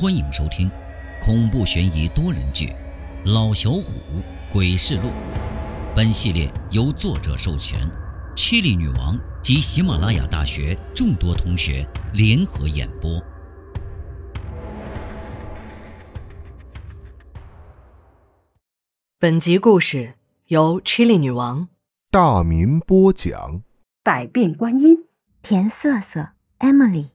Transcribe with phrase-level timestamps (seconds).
[0.00, 0.66] 欢迎收听
[1.20, 2.68] 恐怖悬疑多人剧
[3.34, 4.00] 《老小虎
[4.50, 5.08] 鬼事录》。
[5.94, 7.78] 本系列由作者授权，
[8.34, 13.22] 七里女王及喜马拉雅大学众多同学联合演播。
[19.18, 20.14] 本集故事
[20.46, 21.68] 由 Chili 女王
[22.10, 23.60] 大民播讲。
[24.02, 24.96] 百变观音，
[25.42, 27.10] 田瑟瑟、Emily、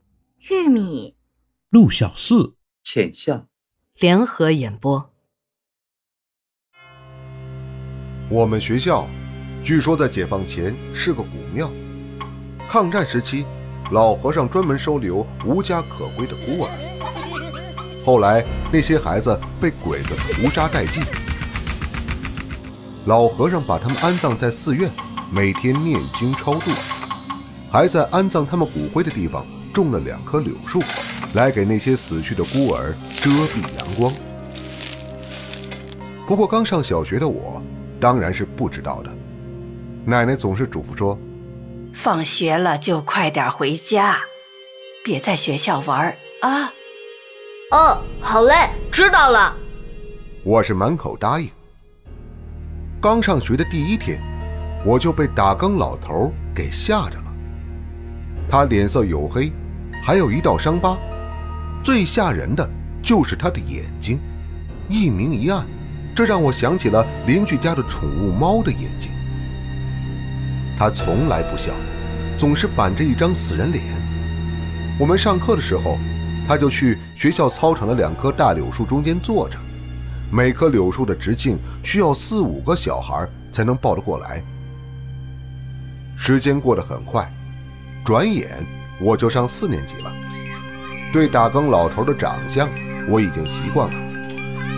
[0.51, 1.15] 玉米、
[1.71, 2.53] 陆小四、
[2.85, 3.47] 浅笑
[3.95, 5.11] 联合演播。
[8.29, 9.07] 我们学校
[9.63, 11.69] 据说在解放前是个古庙，
[12.69, 13.43] 抗战时期，
[13.91, 16.69] 老和尚专门收留无家可归的孤儿。
[18.05, 21.03] 后来那些孩子被鬼子屠杀殆尽，
[23.07, 24.89] 老和尚把他们安葬在寺院。
[25.33, 26.69] 每天念经超度，
[27.71, 30.79] 还在安葬他们骨灰的地方种了两棵柳树，
[31.35, 34.11] 来给那些死去的孤儿遮蔽阳光。
[36.25, 37.61] 不过刚上小学的我，
[37.99, 39.15] 当然是不知道的。
[40.03, 41.17] 奶奶总是嘱咐说
[41.93, 44.17] ：“放学了就快点回家，
[45.03, 46.73] 别在学校玩啊。”
[47.71, 49.55] 哦，好嘞，知道了。
[50.43, 51.49] 我是满口答应。
[53.01, 54.19] 刚上学的第一天。
[54.87, 57.33] 我就被打更老头给吓着了。
[58.47, 59.51] 他脸色黝黑，
[60.03, 60.95] 还有一道伤疤，
[61.85, 62.67] 最吓人的
[63.03, 64.19] 就是他的眼睛，
[64.89, 65.63] 一明一暗，
[66.15, 69.11] 这让我想起了邻居家的宠物猫的眼睛。
[70.79, 71.75] 他从来不笑，
[72.39, 73.83] 总是板着一张死人脸。
[74.99, 75.99] 我们上课的时候，
[76.47, 79.55] 他就去学校操场的两棵大柳树中间坐着，
[80.31, 84.41] 每棵柳树的直径需要四五个小孩才能抱得过来。
[86.17, 87.31] 时间过得很快，
[88.03, 88.65] 转眼
[88.99, 90.11] 我就上四年级了。
[91.15, 92.69] 对打更老头的长相
[93.07, 93.95] 我已经习惯了，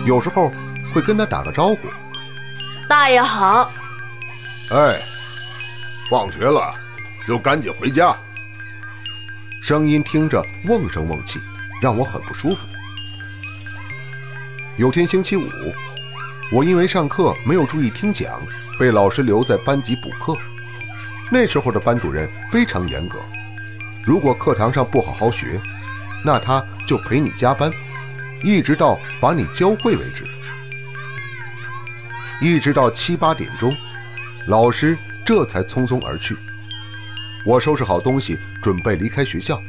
[0.06, 0.52] 有时候
[0.94, 1.78] 会跟他打个招呼
[2.88, 3.68] ：“大爷好。
[4.70, 5.00] ”“哎，
[6.08, 6.72] 放学了
[7.26, 8.16] 就赶紧回家。”
[9.60, 11.40] 声音听着瓮声瓮气，
[11.82, 12.68] 让我很不舒服。
[14.76, 15.50] 有天星期五，
[16.52, 18.40] 我因为上课没有注意听讲，
[18.78, 20.38] 被老师留在班级补课。
[21.32, 23.18] 那时候的班主任非常严格，
[24.04, 25.60] 如果课堂上不好好学，
[26.24, 27.70] 那他就陪你加班，
[28.42, 30.24] 一直到把你教会为止。
[32.40, 33.76] 一直到七八点钟，
[34.46, 36.36] 老师这才匆匆而去。
[37.44, 39.60] 我收拾好东西，准备离开学校，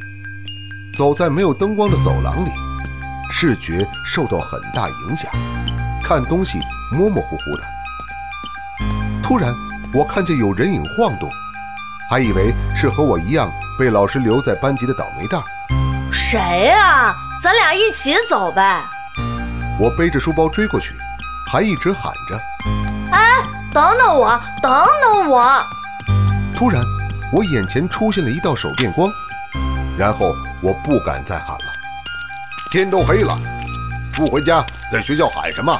[0.93, 2.49] 走在没有灯光的走廊里，
[3.31, 5.31] 视觉受到很大影响，
[6.03, 6.59] 看东西
[6.91, 7.63] 模模糊糊的。
[9.23, 9.53] 突然，
[9.93, 11.29] 我看见有人影晃动。
[12.09, 15.43] 还以为是和我一样被老师留在班级的倒霉蛋。
[16.11, 17.15] 谁呀？
[17.41, 18.83] 咱俩一起走呗。
[19.79, 20.93] 我背着书包追过去，
[21.49, 22.37] 还一直喊着
[23.11, 25.65] ：“哎，等等我，等等我！”
[26.53, 26.83] 突然，
[27.31, 29.09] 我眼前出现了一道手电光，
[29.97, 31.65] 然后我不敢再喊了。
[32.71, 33.37] 天都黑了，
[34.11, 35.79] 不回家，在学校喊什么？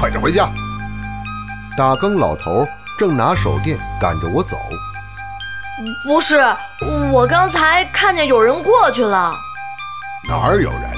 [0.00, 0.50] 快点回家！
[1.76, 2.66] 打更老头
[2.98, 4.56] 正拿手电赶着我走。
[6.04, 6.44] 不是，
[7.12, 9.34] 我刚才看见有人过去了。
[10.28, 10.90] 哪儿有人？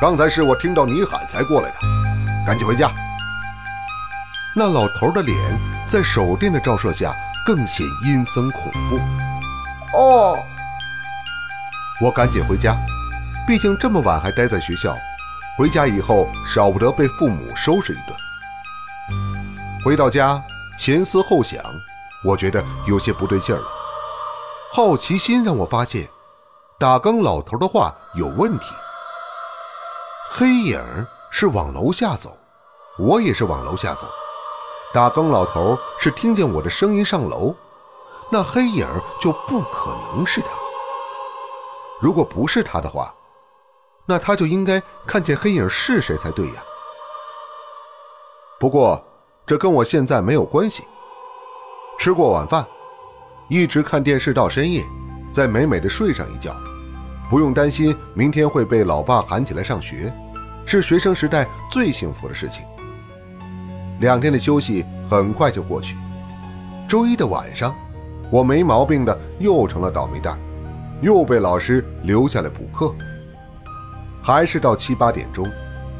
[0.00, 1.76] 刚才是我听到你喊才过来的。
[2.46, 2.90] 赶紧回家。
[4.54, 5.36] 那老头的脸
[5.86, 7.14] 在手电的照射下
[7.46, 9.00] 更显阴森恐怖。
[9.96, 10.38] 哦。
[12.00, 12.76] 我赶紧回家，
[13.46, 14.96] 毕竟这么晚还待在学校，
[15.56, 18.16] 回家以后少不得被父母收拾一顿。
[19.84, 20.42] 回到家，
[20.76, 21.60] 前思后想。
[22.24, 23.66] 我觉得有些不对劲儿了，
[24.72, 26.08] 好奇心让我发现，
[26.78, 28.66] 打更老头的话有问题。
[30.30, 30.80] 黑影
[31.30, 32.38] 是往楼下走，
[32.98, 34.06] 我也是往楼下走。
[34.94, 37.54] 打更老头是听见我的声音上楼，
[38.30, 38.86] 那黑影
[39.20, 40.48] 就不可能是他。
[42.00, 43.12] 如果不是他的话，
[44.06, 46.62] 那他就应该看见黑影是谁才对呀。
[48.60, 49.02] 不过
[49.46, 50.86] 这跟我现在没有关系。
[52.02, 52.66] 吃过晚饭，
[53.46, 54.82] 一直看电视到深夜，
[55.30, 56.52] 再美美的睡上一觉，
[57.30, 60.12] 不用担心明天会被老爸喊起来上学，
[60.66, 62.64] 是学生时代最幸福的事情。
[64.00, 65.96] 两天的休息很快就过去，
[66.88, 67.72] 周一的晚上，
[68.32, 70.36] 我没毛病的又成了倒霉蛋，
[71.02, 72.92] 又被老师留下来补课。
[74.20, 75.48] 还是到七八点钟，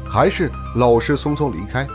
[0.05, 1.87] 还是老师匆匆离开，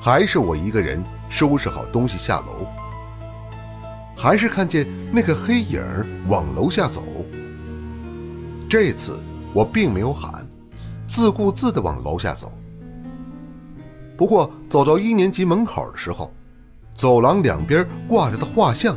[0.00, 2.66] 还是我一个人收拾好东西下楼。
[4.26, 5.80] 还是看见那个黑影
[6.26, 7.06] 往楼下走。
[8.68, 9.20] 这次
[9.54, 10.44] 我并没有喊，
[11.06, 12.50] 自顾自地往楼下走。
[14.16, 16.34] 不过走到一年级门口的时候，
[16.92, 18.96] 走廊两边挂着的画像，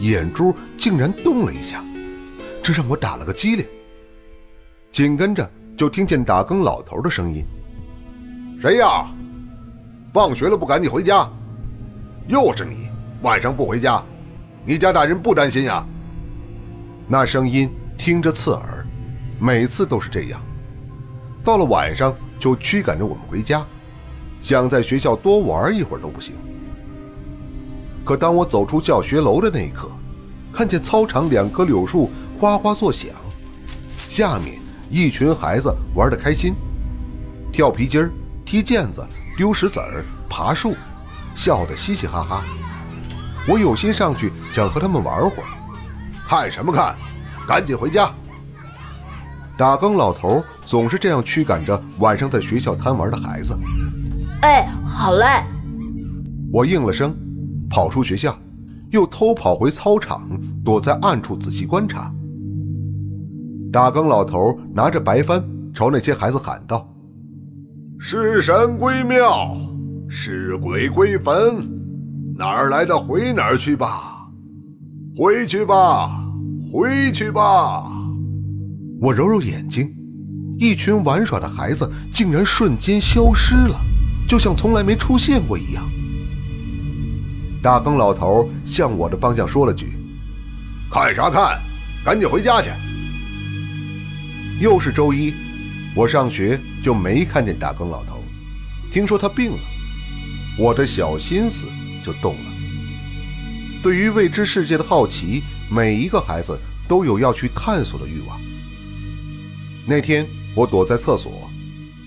[0.00, 1.80] 眼珠竟然动了一下，
[2.60, 3.64] 这让我打了个激灵。
[4.90, 7.44] 紧跟着就听见打更老头的声音
[8.60, 9.08] ：“谁呀？
[10.12, 11.30] 放学了不赶紧回家？
[12.26, 12.88] 又是你，
[13.22, 14.02] 晚上不回家，
[14.66, 15.84] 你家大人不担心呀？”
[17.06, 18.86] 那声音听着刺耳，
[19.38, 20.40] 每次都是这样。
[21.42, 23.64] 到了晚上就驱赶着我们回家，
[24.40, 26.34] 想在学校多玩一会儿都不行。
[28.04, 29.90] 可当我走出教学楼的那一刻，
[30.52, 33.10] 看见操场两棵柳树哗哗作响，
[34.08, 34.58] 下面
[34.88, 36.54] 一群孩子玩得开心，
[37.52, 38.10] 跳皮筋儿、
[38.44, 39.06] 踢毽子、
[39.36, 40.74] 丢石子儿、爬树，
[41.34, 42.44] 笑得嘻嘻哈哈。
[43.48, 45.48] 我有心上去想和他们玩会儿，
[46.26, 46.96] 看什么看？
[47.46, 48.10] 赶紧回家！
[49.58, 53.54] 打更老头总是这样驱赶着晚上在学校贪玩的孩子。
[54.40, 55.44] 哎，好嘞！
[56.50, 57.14] 我应了声，
[57.68, 58.34] 跑出学校，
[58.90, 60.26] 又偷跑回操场，
[60.64, 62.10] 躲在暗处仔细观察。
[63.70, 65.44] 打更老头拿着白帆，
[65.74, 66.88] 朝那些孩子喊道
[68.00, 69.54] ：“是神归庙，
[70.08, 71.68] 是鬼归坟，
[72.36, 74.28] 哪儿来的回哪儿去吧，
[75.16, 76.20] 回去吧。”
[76.74, 77.84] 回去吧！
[79.00, 79.94] 我揉揉眼睛，
[80.58, 83.80] 一群玩耍的孩子竟然瞬间消失了，
[84.26, 85.88] 就像从来没出现过一样。
[87.62, 89.96] 大更老头向我的方向说了句
[90.90, 91.60] ：“看啥看？
[92.04, 92.70] 赶紧回家去！”
[94.58, 95.32] 又是周一，
[95.94, 98.20] 我上学就没看见大更老头，
[98.90, 99.58] 听说他病了，
[100.58, 101.68] 我的小心思
[102.04, 102.52] 就动了。
[103.82, 105.42] 对于未知世界的好奇。
[105.70, 108.38] 每一个孩子都有要去探索的欲望。
[109.86, 111.50] 那天，我躲在厕所，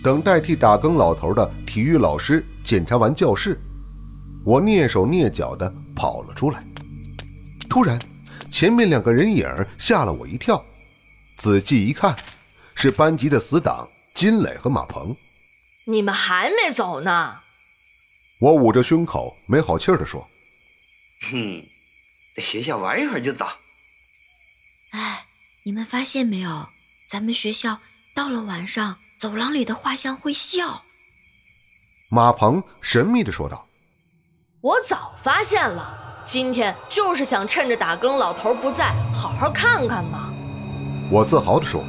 [0.04, 3.60] 等代替打更老头的体育老师检查完教室，
[4.46, 6.64] 我蹑手蹑脚地跑了出来。
[7.68, 8.00] 突然，
[8.50, 9.46] 前面两个人影
[9.78, 10.64] 吓了我一跳，
[11.38, 12.16] 仔细一看，
[12.76, 15.16] 是班级的死党金磊和马鹏。
[15.86, 17.40] 你们还没走呢？
[18.39, 20.28] 我捂着胸口，没好气地说
[21.31, 21.66] ：“哼。”
[22.36, 23.48] 在学校玩一会儿就走。
[24.92, 25.25] 哎，
[25.63, 26.68] 你们发现没有？
[27.10, 27.80] 咱们学校
[28.13, 30.84] 到了晚上，走廊里的画像会笑。
[32.10, 33.68] 马鹏神秘的说道
[34.62, 40.31] ：“我早发现了，今天就是想趁着打更老头不在，好好看看嘛。”
[41.10, 41.83] 我自豪的说：“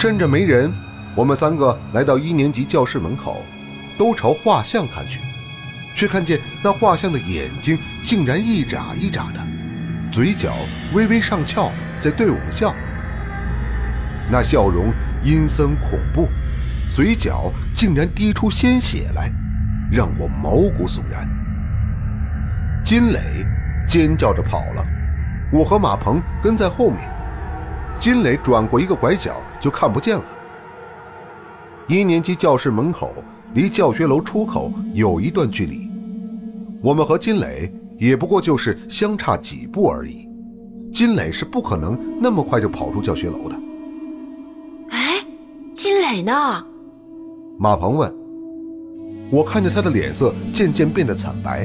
[0.00, 0.72] 趁着没人，
[1.14, 3.40] 我们三个来到一年级教室门口，
[4.00, 5.20] 都朝画像看去。”
[5.94, 9.40] 却看见那画像的眼睛竟然一眨一眨的，
[10.10, 10.54] 嘴角
[10.94, 12.74] 微微上翘，在对我们笑。
[14.30, 16.26] 那笑容阴森恐怖，
[16.88, 19.30] 嘴角竟然滴出鲜血来，
[19.92, 21.28] 让我毛骨悚然。
[22.82, 23.20] 金磊
[23.86, 24.82] 尖叫着跑了，
[25.52, 26.98] 我和马鹏跟在后面。
[27.98, 30.24] 金磊转过一个拐角就看不见了。
[31.88, 33.12] 一年级教室门口
[33.54, 35.90] 离教学楼出口有一段距离。
[36.82, 40.28] 我们和金磊也不过就是相差几步而已，
[40.92, 43.56] 金磊是不可能那么快就跑出教学楼的。
[44.90, 45.24] 哎，
[45.74, 46.64] 金磊呢？
[47.58, 48.14] 马鹏问。
[49.30, 51.64] 我看着他的脸色渐渐变得惨白。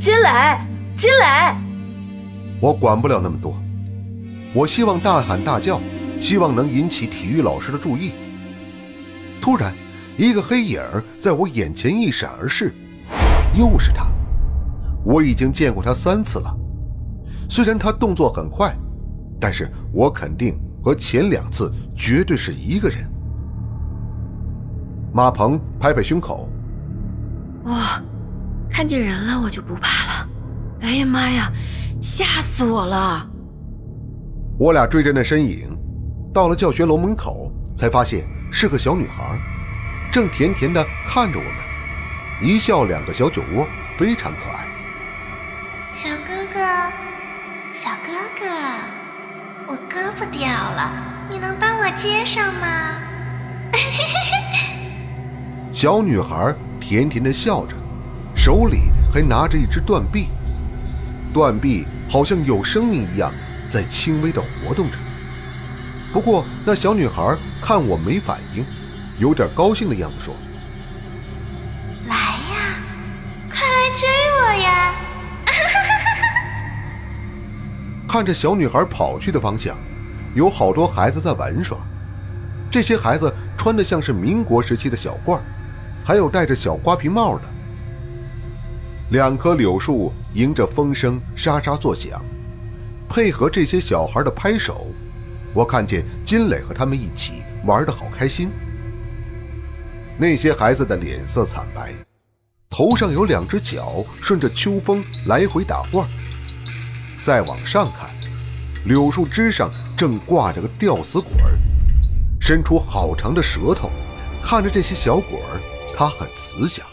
[0.00, 0.58] 金磊，
[0.96, 1.54] 金磊！
[2.60, 3.54] 我管不了那么多，
[4.54, 5.80] 我希望大喊大叫，
[6.18, 8.12] 希望能引起体育老师的注意。
[9.42, 9.74] 突然，
[10.16, 10.80] 一个黑影
[11.18, 12.72] 在我眼前一闪而逝。
[13.56, 14.06] 又是他，
[15.04, 16.56] 我已经见过他三次了。
[17.48, 18.76] 虽然他动作很快，
[19.40, 22.98] 但是我肯定和前两次绝对是一个人。
[25.12, 26.48] 马鹏拍拍胸口
[27.66, 28.02] ：“哇，
[28.68, 30.28] 看见人了我就不怕了。
[30.80, 31.52] 哎呀妈呀，
[32.00, 33.28] 吓死我了！”
[34.58, 35.78] 我俩追着那身影，
[36.32, 39.38] 到了教学楼门口，才发现是个小女孩，
[40.14, 41.54] 正甜甜地看着我们。
[42.40, 43.66] 一笑，两个小酒窝，
[43.98, 44.64] 非常可爱。
[45.92, 46.60] 小哥哥，
[47.74, 48.46] 小哥哥，
[49.66, 50.92] 我胳膊掉了，
[51.28, 52.94] 你能帮我接上吗？
[55.74, 57.74] 小女孩甜甜地笑着，
[58.36, 60.28] 手里还拿着一只断臂，
[61.32, 63.32] 断臂好像有生命一样
[63.68, 64.96] 在轻微地活动着。
[66.12, 68.64] 不过那小女孩看我没反应，
[69.18, 70.34] 有点高兴的样子说。
[72.08, 72.76] 来呀，
[73.48, 74.08] 快来追
[74.40, 74.94] 我呀
[78.08, 79.78] 看着小女孩跑去的方向，
[80.34, 81.78] 有好多孩子在玩耍。
[82.70, 85.40] 这些孩子穿的像是民国时期的小褂，
[86.04, 87.48] 还有戴着小瓜皮帽的。
[89.10, 92.20] 两棵柳树迎着风声沙沙作响，
[93.08, 94.88] 配合这些小孩的拍手，
[95.52, 98.50] 我看见金磊和他们一起玩得好开心。
[100.16, 101.92] 那些孩子的脸色惨白，
[102.70, 106.08] 头上有两只脚顺着秋风来回打晃。
[107.20, 108.10] 再往上看，
[108.84, 111.58] 柳树枝上正挂着个吊死鬼儿，
[112.40, 113.90] 伸出好长的舌头，
[114.42, 115.60] 看着这些小鬼儿，
[115.96, 116.86] 他很慈祥。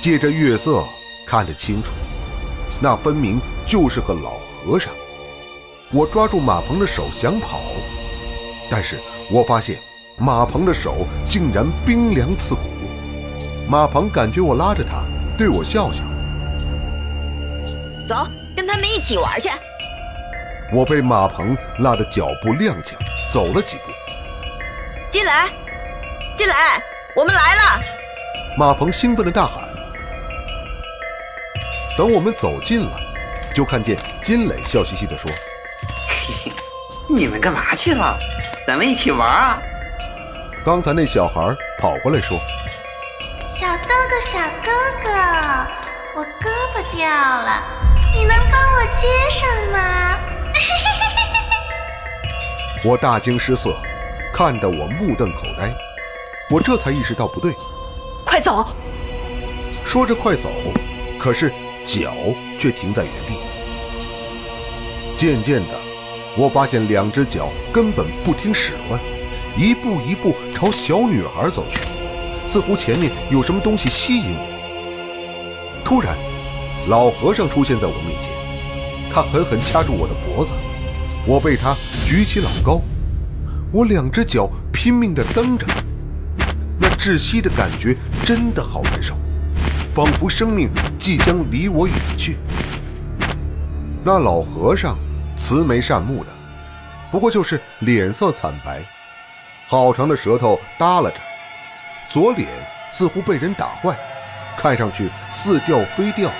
[0.00, 0.82] 借着月色
[1.26, 1.92] 看得清楚，
[2.80, 4.94] 那分明就是个老和尚。
[5.92, 7.60] 我抓住马鹏的手想跑，
[8.70, 8.98] 但是
[9.30, 9.80] 我发现
[10.18, 12.62] 马鹏的手竟然冰凉刺骨。
[13.68, 15.04] 马鹏感觉我拉着他，
[15.36, 15.98] 对我笑笑。
[18.08, 19.50] 走，跟他们一起玩去。
[20.72, 22.94] 我被马鹏拉得脚步踉跄，
[23.30, 23.82] 走了几步。
[25.10, 25.50] 进来，
[26.34, 26.82] 进来，
[27.14, 27.80] 我们来了！
[28.56, 29.68] 马鹏兴奋地大喊。
[31.98, 32.98] 等我们走近了，
[33.54, 35.30] 就看见金磊笑嘻嘻地说
[36.08, 36.52] ：“嘿嘿，
[37.06, 38.18] 你们干嘛去了？
[38.66, 39.60] 咱们一起玩啊！”
[40.66, 42.36] 刚才那小孩跑过来说
[43.56, 45.08] ：“小哥哥，小哥哥，
[46.16, 47.62] 我胳膊掉了，
[48.12, 50.18] 你能帮我接上吗？”
[52.84, 53.76] 我大惊失色，
[54.34, 55.72] 看得我目瞪口呆。
[56.50, 57.54] 我这才意识到不对，
[58.24, 58.66] 快走！
[59.84, 60.50] 说着快走，
[61.16, 61.52] 可是。
[61.86, 62.12] 脚
[62.58, 63.38] 却停在原地。
[65.16, 65.78] 渐渐的，
[66.36, 68.98] 我发现两只脚根本不听使唤，
[69.56, 71.80] 一步一步朝小女孩走去，
[72.46, 75.82] 似乎前面有什么东西吸引我。
[75.82, 76.14] 突然，
[76.88, 78.30] 老和尚出现在我面前，
[79.10, 80.52] 他狠狠掐住我的脖子，
[81.26, 82.82] 我被他举起老高，
[83.72, 85.66] 我两只脚拼命地蹬着，
[86.78, 87.96] 那窒息的感觉
[88.26, 89.16] 真的好难受。
[89.94, 92.36] 仿佛生命即将离我远去。
[94.04, 94.98] 那老和尚
[95.38, 96.30] 慈眉善目的，
[97.10, 98.84] 不过就是脸色惨白，
[99.68, 101.16] 好长的舌头耷拉着，
[102.08, 102.48] 左脸
[102.92, 103.96] 似乎被人打坏，
[104.56, 106.30] 看上去似掉非掉，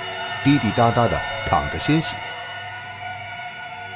[0.45, 1.19] 滴滴答答的
[1.49, 2.15] 淌着鲜血。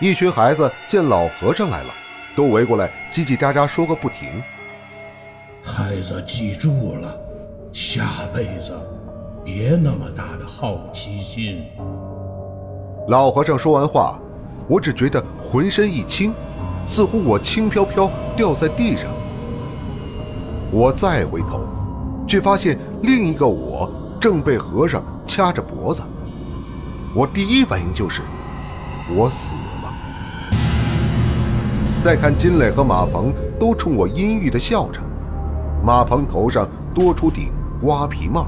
[0.01, 1.93] 一群孩子见老和尚来了，
[2.35, 4.43] 都围过来叽叽喳喳说个不停。
[5.63, 7.17] 孩子记住了，
[7.71, 8.77] 下辈子。
[9.45, 11.65] 别那么大的好奇心！
[13.07, 14.19] 老和尚说完话，
[14.67, 16.33] 我只觉得浑身一轻，
[16.85, 19.05] 似乎我轻飘飘掉在地上。
[20.71, 21.67] 我再回头，
[22.25, 26.01] 却发现另一个我正被和尚掐着脖子。
[27.13, 28.21] 我第一反应就是
[29.13, 29.93] 我死了。
[32.01, 35.01] 再看金磊和马鹏都冲我阴郁地笑着，
[35.83, 37.51] 马鹏头上多出顶
[37.81, 38.47] 瓜皮帽。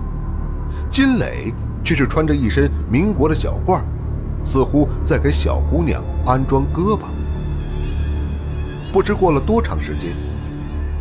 [0.89, 1.53] 金磊
[1.83, 3.81] 却是穿着一身民国的小褂，
[4.45, 7.01] 似乎在给小姑娘安装胳膊。
[8.93, 10.15] 不知过了多长时间，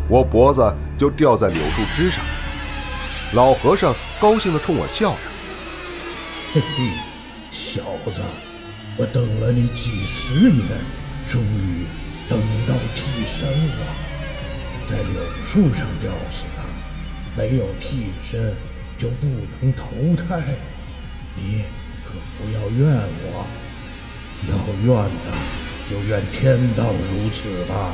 [0.09, 0.61] 我脖子
[1.02, 2.25] 就吊在柳树枝上。
[3.32, 5.18] 老和尚高兴地冲我笑着
[6.54, 6.92] ：“嘿嘿，
[7.50, 8.23] 小子，
[8.97, 10.64] 我等了你几十年，
[11.26, 11.87] 终于
[12.28, 13.87] 等到替身了。
[14.87, 16.62] 在柳树上吊死的，
[17.37, 18.54] 没有替身。”
[18.97, 19.26] 就不
[19.61, 20.40] 能投胎，
[21.35, 21.64] 你
[22.06, 23.44] 可不要怨我。
[24.49, 24.54] 要
[24.85, 27.92] 怨的，就怨天道如此吧。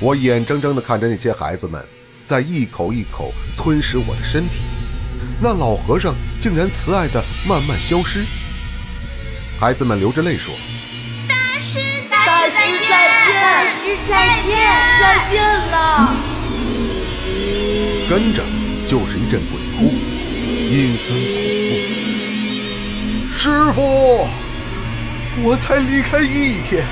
[0.00, 1.84] 我眼睁睁地看着那些孩子们
[2.24, 4.62] 在一口一口吞食我的身体，
[5.40, 8.24] 那老和尚竟然慈爱地慢慢消失。
[9.60, 10.54] 孩子们流着泪说
[11.28, 11.78] ：“大师，
[12.10, 12.56] 大师
[12.88, 14.12] 再见，大师再
[14.46, 14.56] 见，
[15.00, 16.16] 再见了。”
[18.10, 18.42] 跟着
[18.86, 19.60] 就是一阵鬼。
[19.78, 19.94] 哭，
[20.68, 21.24] 阴森恐
[21.70, 21.72] 怖。
[23.34, 24.28] 师傅，
[25.42, 26.84] 我才离开一天，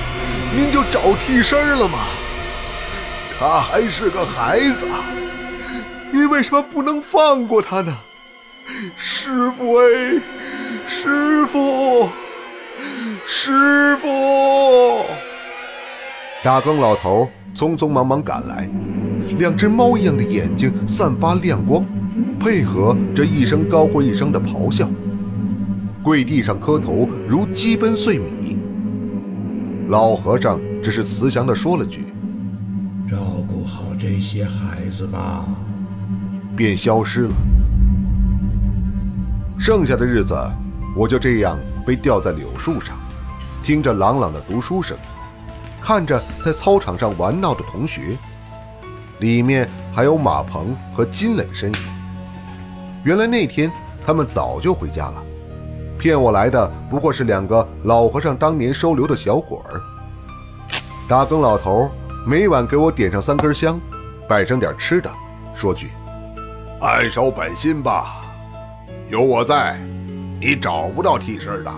[0.56, 2.06] 您就找替身了吗？
[3.40, 4.86] 他还是个孩子，
[6.12, 7.96] 你为什么不能放过他呢？
[8.98, 10.20] 师傅哎，
[10.86, 12.06] 师傅，
[13.24, 15.06] 师傅！
[16.44, 18.68] 打更老头匆匆忙忙赶来，
[19.38, 21.82] 两只猫一样的眼睛散发亮光。
[22.38, 24.86] 配合着一声高过一声的咆哮，
[26.02, 28.58] 跪地上磕头如鸡奔碎米。
[29.88, 32.04] 老和尚只是慈祥地说了句
[34.00, 35.44] ：“这些孩子吧。”
[36.56, 37.34] 便消失了。
[39.58, 40.34] 剩下的日子，
[40.96, 42.98] 我就这样被吊在柳树上，
[43.62, 44.96] 听着朗朗的读书声。
[45.82, 48.18] 看着在操场上玩闹的同学，
[49.20, 51.78] 里面还有马鹏和金磊的身影。
[53.02, 53.70] 原来那天
[54.04, 55.22] 他们早就回家了，
[55.98, 59.80] 骗我来的不过是两个老和尚当年收留的小鬼儿。
[61.08, 61.90] 打更老头
[62.26, 63.80] 每晚给我点上三根香，
[64.30, 65.12] 摆上点吃的，
[65.52, 65.88] 说句
[66.80, 68.22] ：“安守本心吧，
[69.08, 69.76] 有我在，
[70.40, 71.72] 你找不到替身的。”